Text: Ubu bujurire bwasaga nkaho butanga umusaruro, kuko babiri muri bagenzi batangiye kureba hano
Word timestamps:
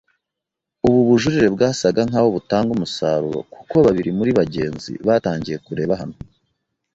Ubu 0.87 0.99
bujurire 1.07 1.47
bwasaga 1.55 2.01
nkaho 2.09 2.27
butanga 2.35 2.69
umusaruro, 2.73 3.39
kuko 3.53 3.75
babiri 3.85 4.09
muri 4.17 4.31
bagenzi 4.39 4.91
batangiye 5.07 5.57
kureba 5.65 5.93
hano 6.01 6.17